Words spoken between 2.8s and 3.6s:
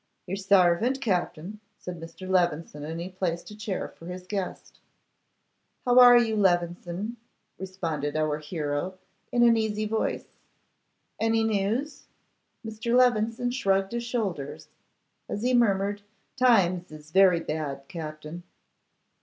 and he placed a